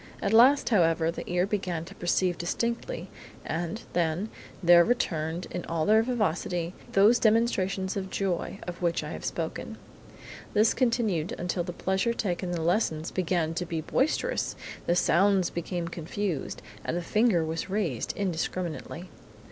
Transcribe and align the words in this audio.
At 0.19 0.33
last, 0.33 0.69
however, 0.69 1.11
the 1.11 1.31
ear 1.31 1.45
began 1.45 1.85
to 1.85 1.93
perceive 1.93 2.39
distinctly, 2.39 3.07
and, 3.45 3.83
then, 3.93 4.29
there 4.63 4.83
returned 4.83 5.45
in 5.51 5.63
all 5.65 5.85
their 5.85 6.01
vivacity, 6.01 6.73
those 6.93 7.19
demonstrations 7.19 7.95
of 7.95 8.09
joy 8.09 8.57
of 8.63 8.81
which 8.81 9.03
I 9.03 9.11
have 9.11 9.23
spoken. 9.23 9.77
This 10.55 10.73
continued 10.73 11.35
until 11.37 11.63
the 11.63 11.71
pleasure 11.71 12.13
taken 12.15 12.49
in 12.49 12.55
the 12.55 12.63
lessons 12.63 13.11
began 13.11 13.53
to 13.53 13.65
be 13.67 13.81
boisterous, 13.81 14.55
the 14.87 14.95
sounds 14.95 15.51
became 15.51 15.87
confused, 15.87 16.63
and 16.83 16.97
the 16.97 17.03
finger 17.03 17.45
was 17.45 17.69
raised 17.69 18.13
indiscriminately. 18.17 19.07